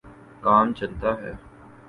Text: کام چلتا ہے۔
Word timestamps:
کام 0.43 0.73
چلتا 0.73 1.09
ہے۔ 1.21 1.33